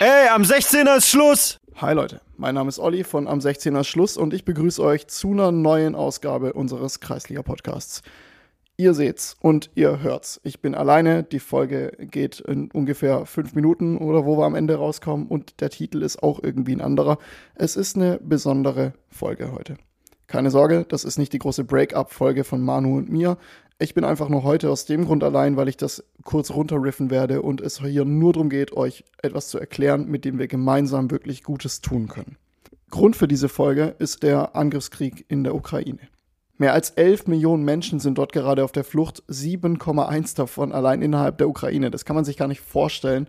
am 0.00 0.42
16er 0.42 0.96
ist 0.96 1.08
Schluss. 1.08 1.60
Hi 1.76 1.92
Leute, 1.92 2.22
mein 2.38 2.54
Name 2.54 2.68
ist 2.68 2.78
Olli 2.78 3.04
von 3.04 3.28
Am 3.28 3.40
16er 3.40 3.84
Schluss 3.84 4.16
und 4.16 4.32
ich 4.32 4.46
begrüße 4.46 4.82
euch 4.82 5.08
zu 5.08 5.32
einer 5.32 5.52
neuen 5.52 5.94
Ausgabe 5.94 6.54
unseres 6.54 7.00
Kreisliga-Podcasts. 7.00 8.02
Ihr 8.78 8.94
seht's 8.94 9.36
und 9.40 9.70
ihr 9.74 10.00
hört's. 10.00 10.40
Ich 10.42 10.60
bin 10.60 10.74
alleine. 10.74 11.22
Die 11.22 11.38
Folge 11.38 11.92
geht 12.00 12.40
in 12.40 12.70
ungefähr 12.70 13.26
fünf 13.26 13.54
Minuten 13.54 13.98
oder 13.98 14.24
wo 14.24 14.38
wir 14.38 14.46
am 14.46 14.54
Ende 14.54 14.76
rauskommen 14.76 15.26
und 15.26 15.60
der 15.60 15.68
Titel 15.68 16.02
ist 16.02 16.22
auch 16.22 16.42
irgendwie 16.42 16.76
ein 16.76 16.80
anderer. 16.80 17.18
Es 17.54 17.76
ist 17.76 17.96
eine 17.96 18.18
besondere 18.22 18.94
Folge 19.10 19.52
heute. 19.52 19.76
Keine 20.30 20.52
Sorge, 20.52 20.86
das 20.88 21.02
ist 21.02 21.18
nicht 21.18 21.32
die 21.32 21.40
große 21.40 21.64
Break-up-Folge 21.64 22.44
von 22.44 22.60
Manu 22.60 22.96
und 22.96 23.10
mir. 23.10 23.36
Ich 23.80 23.94
bin 23.94 24.04
einfach 24.04 24.28
nur 24.28 24.44
heute 24.44 24.70
aus 24.70 24.84
dem 24.84 25.06
Grund 25.06 25.24
allein, 25.24 25.56
weil 25.56 25.66
ich 25.66 25.76
das 25.76 26.04
kurz 26.22 26.52
runterriffen 26.52 27.10
werde 27.10 27.42
und 27.42 27.60
es 27.60 27.80
hier 27.80 28.04
nur 28.04 28.32
darum 28.32 28.48
geht, 28.48 28.72
euch 28.72 29.02
etwas 29.22 29.48
zu 29.48 29.58
erklären, 29.58 30.06
mit 30.06 30.24
dem 30.24 30.38
wir 30.38 30.46
gemeinsam 30.46 31.10
wirklich 31.10 31.42
Gutes 31.42 31.80
tun 31.80 32.06
können. 32.06 32.36
Grund 32.90 33.16
für 33.16 33.26
diese 33.26 33.48
Folge 33.48 33.96
ist 33.98 34.22
der 34.22 34.54
Angriffskrieg 34.54 35.24
in 35.26 35.42
der 35.42 35.56
Ukraine. 35.56 35.98
Mehr 36.58 36.74
als 36.74 36.90
11 36.90 37.26
Millionen 37.26 37.64
Menschen 37.64 37.98
sind 37.98 38.16
dort 38.16 38.32
gerade 38.32 38.62
auf 38.62 38.70
der 38.70 38.84
Flucht, 38.84 39.24
7,1 39.28 40.36
davon 40.36 40.70
allein 40.70 41.02
innerhalb 41.02 41.38
der 41.38 41.48
Ukraine. 41.48 41.90
Das 41.90 42.04
kann 42.04 42.14
man 42.14 42.24
sich 42.24 42.36
gar 42.36 42.46
nicht 42.46 42.60
vorstellen, 42.60 43.26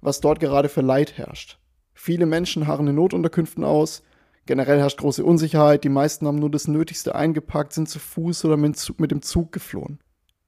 was 0.00 0.20
dort 0.20 0.40
gerade 0.40 0.68
für 0.68 0.80
Leid 0.80 1.16
herrscht. 1.16 1.60
Viele 1.94 2.26
Menschen 2.26 2.66
harren 2.66 2.88
in 2.88 2.96
Notunterkünften 2.96 3.62
aus, 3.62 4.02
generell 4.46 4.78
herrscht 4.78 4.98
große 4.98 5.24
Unsicherheit, 5.24 5.84
die 5.84 5.88
meisten 5.88 6.26
haben 6.26 6.38
nur 6.38 6.50
das 6.50 6.68
Nötigste 6.68 7.14
eingepackt, 7.14 7.72
sind 7.72 7.88
zu 7.88 7.98
Fuß 7.98 8.44
oder 8.44 8.56
mit 8.56 9.10
dem 9.10 9.22
Zug 9.22 9.52
geflohen. 9.52 10.00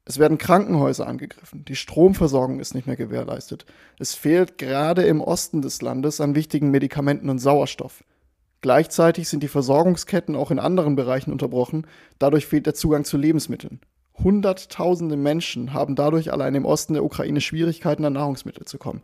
Es 0.04 0.18
werden 0.18 0.38
Krankenhäuser 0.38 1.06
angegriffen, 1.06 1.64
die 1.64 1.76
Stromversorgung 1.76 2.58
ist 2.58 2.74
nicht 2.74 2.88
mehr 2.88 2.96
gewährleistet. 2.96 3.66
Es 4.00 4.14
fehlt 4.14 4.58
gerade 4.58 5.02
im 5.02 5.20
Osten 5.20 5.62
des 5.62 5.80
Landes 5.80 6.20
an 6.20 6.34
wichtigen 6.34 6.70
Medikamenten 6.70 7.30
und 7.30 7.38
Sauerstoff. 7.38 8.02
Gleichzeitig 8.62 9.28
sind 9.28 9.42
die 9.42 9.48
Versorgungsketten 9.48 10.34
auch 10.34 10.50
in 10.50 10.58
anderen 10.58 10.96
Bereichen 10.96 11.32
unterbrochen, 11.32 11.86
dadurch 12.18 12.46
fehlt 12.46 12.66
der 12.66 12.74
Zugang 12.74 13.04
zu 13.04 13.16
Lebensmitteln. 13.16 13.80
Hunderttausende 14.22 15.16
Menschen 15.16 15.72
haben 15.72 15.94
dadurch 15.94 16.32
allein 16.32 16.54
im 16.54 16.64
Osten 16.64 16.94
der 16.94 17.04
Ukraine 17.04 17.40
Schwierigkeiten, 17.40 18.04
an 18.04 18.12
Nahrungsmittel 18.12 18.66
zu 18.66 18.78
kommen. 18.78 19.02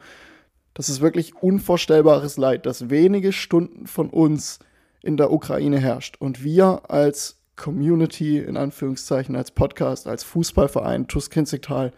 Das 0.75 0.89
ist 0.89 1.01
wirklich 1.01 1.35
unvorstellbares 1.35 2.37
Leid, 2.37 2.67
das 2.67 2.91
wenige 2.91 3.33
Stunden 3.33 3.87
von 3.87 4.11
uns 4.11 4.61
in 5.03 5.17
der 5.17 5.33
Ukraine 5.33 5.79
herrscht. 5.79 6.17
Und 6.19 6.43
wir 6.43 6.91
als 6.91 7.37
Community, 7.57 8.39
in 8.39 8.57
Anführungszeichen, 8.57 9.37
als 9.37 9.51
Podcast, 9.51 10.07
als 10.07 10.25
Fußballverein 10.25 11.09
TuS 11.09 11.31
Kinzigtal 11.31 11.93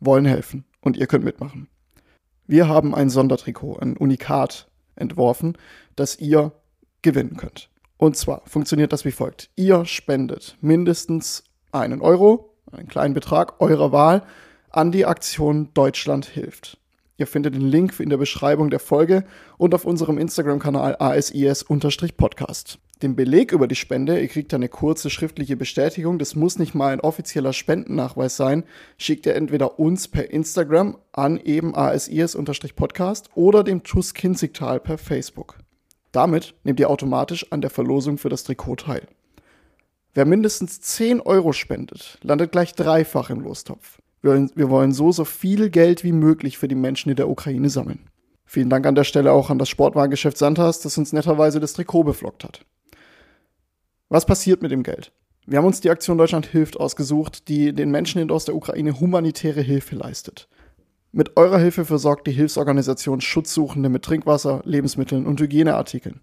wollen 0.00 0.24
helfen. 0.24 0.64
Und 0.80 0.96
ihr 0.96 1.06
könnt 1.06 1.24
mitmachen. 1.24 1.68
Wir 2.46 2.68
haben 2.68 2.94
ein 2.94 3.10
Sondertrikot, 3.10 3.78
ein 3.78 3.96
Unikat 3.96 4.68
entworfen, 4.96 5.56
das 5.94 6.18
ihr 6.18 6.52
gewinnen 7.02 7.36
könnt. 7.36 7.70
Und 7.96 8.16
zwar 8.16 8.42
funktioniert 8.46 8.92
das 8.92 9.04
wie 9.04 9.12
folgt. 9.12 9.50
Ihr 9.56 9.84
spendet 9.84 10.56
mindestens 10.60 11.44
einen 11.70 12.00
Euro, 12.00 12.56
einen 12.72 12.88
kleinen 12.88 13.14
Betrag 13.14 13.60
eurer 13.60 13.92
Wahl, 13.92 14.22
an 14.70 14.90
die 14.90 15.06
Aktion 15.06 15.68
Deutschland 15.74 16.26
hilft. 16.26 16.79
Ihr 17.20 17.26
findet 17.26 17.54
den 17.54 17.68
Link 17.68 18.00
in 18.00 18.08
der 18.08 18.16
Beschreibung 18.16 18.70
der 18.70 18.80
Folge 18.80 19.24
und 19.58 19.74
auf 19.74 19.84
unserem 19.84 20.16
Instagram-Kanal 20.16 20.96
ASIS-Podcast. 20.98 22.78
Den 23.02 23.14
Beleg 23.14 23.52
über 23.52 23.68
die 23.68 23.74
Spende, 23.74 24.18
ihr 24.18 24.28
kriegt 24.28 24.54
eine 24.54 24.70
kurze 24.70 25.10
schriftliche 25.10 25.54
Bestätigung, 25.58 26.18
das 26.18 26.34
muss 26.34 26.58
nicht 26.58 26.74
mal 26.74 26.94
ein 26.94 27.00
offizieller 27.00 27.52
Spendennachweis 27.52 28.38
sein, 28.38 28.64
schickt 28.96 29.26
ihr 29.26 29.34
entweder 29.34 29.78
uns 29.78 30.08
per 30.08 30.30
Instagram 30.30 30.96
an 31.12 31.38
eben 31.38 31.74
ASIS-Podcast 31.74 33.28
oder 33.34 33.64
dem 33.64 33.82
TUS 33.82 34.14
Kinzigtal 34.14 34.80
per 34.80 34.96
Facebook. 34.96 35.58
Damit 36.12 36.54
nehmt 36.64 36.80
ihr 36.80 36.88
automatisch 36.88 37.52
an 37.52 37.60
der 37.60 37.68
Verlosung 37.68 38.16
für 38.16 38.30
das 38.30 38.44
Trikot 38.44 38.76
teil. 38.76 39.06
Wer 40.14 40.24
mindestens 40.24 40.80
10 40.80 41.20
Euro 41.20 41.52
spendet, 41.52 42.18
landet 42.22 42.50
gleich 42.50 42.74
dreifach 42.74 43.28
im 43.28 43.40
Lostopf. 43.40 43.98
Wir 44.22 44.30
wollen, 44.32 44.50
wir 44.54 44.70
wollen 44.70 44.92
so, 44.92 45.12
so 45.12 45.24
viel 45.24 45.70
Geld 45.70 46.04
wie 46.04 46.12
möglich 46.12 46.58
für 46.58 46.68
die 46.68 46.74
Menschen 46.74 47.10
in 47.10 47.16
der 47.16 47.28
Ukraine 47.28 47.70
sammeln. 47.70 48.10
Vielen 48.44 48.68
Dank 48.68 48.84
an 48.84 48.94
der 48.94 49.04
Stelle 49.04 49.32
auch 49.32 49.48
an 49.48 49.58
das 49.58 49.68
Sportwagengeschäft 49.68 50.36
Santas, 50.36 50.80
das 50.80 50.98
uns 50.98 51.12
netterweise 51.12 51.60
das 51.60 51.72
Trikot 51.72 52.04
beflockt 52.04 52.44
hat. 52.44 52.66
Was 54.08 54.26
passiert 54.26 54.60
mit 54.60 54.72
dem 54.72 54.82
Geld? 54.82 55.12
Wir 55.46 55.58
haben 55.58 55.66
uns 55.66 55.80
die 55.80 55.90
Aktion 55.90 56.18
Deutschland 56.18 56.46
hilft 56.46 56.78
ausgesucht, 56.78 57.48
die 57.48 57.72
den 57.72 57.90
Menschen 57.90 58.20
in 58.20 58.30
Ost 58.30 58.48
der 58.48 58.56
Ukraine 58.56 58.98
humanitäre 59.00 59.62
Hilfe 59.62 59.96
leistet. 59.96 60.48
Mit 61.12 61.36
eurer 61.36 61.58
Hilfe 61.58 61.84
versorgt 61.84 62.26
die 62.26 62.32
Hilfsorganisation 62.32 63.20
Schutzsuchende 63.20 63.88
mit 63.88 64.04
Trinkwasser, 64.04 64.62
Lebensmitteln 64.64 65.26
und 65.26 65.40
Hygieneartikeln. 65.40 66.20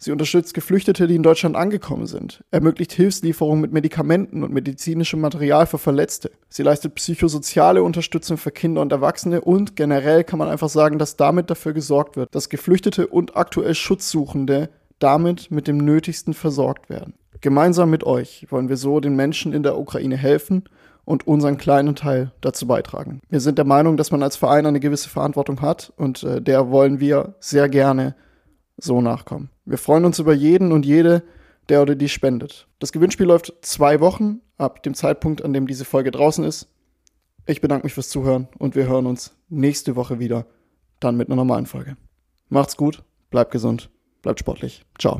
Sie 0.00 0.12
unterstützt 0.12 0.54
Geflüchtete, 0.54 1.08
die 1.08 1.16
in 1.16 1.24
Deutschland 1.24 1.56
angekommen 1.56 2.06
sind, 2.06 2.44
ermöglicht 2.52 2.92
Hilfslieferungen 2.92 3.60
mit 3.60 3.72
Medikamenten 3.72 4.44
und 4.44 4.52
medizinischem 4.52 5.20
Material 5.20 5.66
für 5.66 5.78
Verletzte. 5.78 6.30
Sie 6.48 6.62
leistet 6.62 6.94
psychosoziale 6.94 7.82
Unterstützung 7.82 8.36
für 8.36 8.52
Kinder 8.52 8.80
und 8.80 8.92
Erwachsene 8.92 9.40
und 9.40 9.74
generell 9.74 10.22
kann 10.22 10.38
man 10.38 10.48
einfach 10.48 10.68
sagen, 10.68 11.00
dass 11.00 11.16
damit 11.16 11.50
dafür 11.50 11.72
gesorgt 11.72 12.16
wird, 12.16 12.32
dass 12.32 12.48
Geflüchtete 12.48 13.08
und 13.08 13.36
aktuell 13.36 13.74
Schutzsuchende 13.74 14.70
damit 15.00 15.50
mit 15.50 15.66
dem 15.66 15.78
Nötigsten 15.78 16.32
versorgt 16.32 16.88
werden. 16.88 17.14
Gemeinsam 17.40 17.90
mit 17.90 18.04
euch 18.04 18.46
wollen 18.50 18.68
wir 18.68 18.76
so 18.76 19.00
den 19.00 19.16
Menschen 19.16 19.52
in 19.52 19.64
der 19.64 19.78
Ukraine 19.78 20.16
helfen 20.16 20.68
und 21.04 21.26
unseren 21.26 21.56
kleinen 21.56 21.96
Teil 21.96 22.30
dazu 22.40 22.68
beitragen. 22.68 23.20
Wir 23.30 23.40
sind 23.40 23.58
der 23.58 23.64
Meinung, 23.64 23.96
dass 23.96 24.12
man 24.12 24.22
als 24.22 24.36
Verein 24.36 24.66
eine 24.66 24.78
gewisse 24.78 25.08
Verantwortung 25.08 25.60
hat 25.60 25.92
und 25.96 26.22
äh, 26.22 26.40
der 26.40 26.70
wollen 26.70 27.00
wir 27.00 27.34
sehr 27.40 27.68
gerne 27.68 28.14
so 28.78 29.00
nachkommen. 29.00 29.50
Wir 29.64 29.78
freuen 29.78 30.04
uns 30.04 30.18
über 30.18 30.32
jeden 30.32 30.72
und 30.72 30.86
jede, 30.86 31.22
der 31.68 31.82
oder 31.82 31.94
die 31.94 32.08
spendet. 32.08 32.66
Das 32.78 32.92
Gewinnspiel 32.92 33.26
läuft 33.26 33.52
zwei 33.60 34.00
Wochen 34.00 34.40
ab 34.56 34.82
dem 34.82 34.94
Zeitpunkt, 34.94 35.44
an 35.44 35.52
dem 35.52 35.66
diese 35.66 35.84
Folge 35.84 36.10
draußen 36.10 36.44
ist. 36.44 36.68
Ich 37.46 37.60
bedanke 37.60 37.86
mich 37.86 37.94
fürs 37.94 38.08
Zuhören 38.08 38.48
und 38.58 38.74
wir 38.74 38.86
hören 38.86 39.06
uns 39.06 39.34
nächste 39.48 39.96
Woche 39.96 40.18
wieder, 40.18 40.46
dann 41.00 41.16
mit 41.16 41.28
einer 41.28 41.36
normalen 41.36 41.66
Folge. 41.66 41.96
Macht's 42.48 42.76
gut, 42.76 43.02
bleibt 43.30 43.50
gesund, 43.50 43.90
bleibt 44.22 44.40
sportlich. 44.40 44.84
Ciao. 44.98 45.16